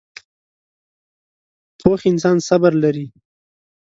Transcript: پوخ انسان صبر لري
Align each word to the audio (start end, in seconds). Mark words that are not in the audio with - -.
پوخ 1.79 2.01
انسان 2.11 2.37
صبر 2.47 2.71
لري 2.83 3.05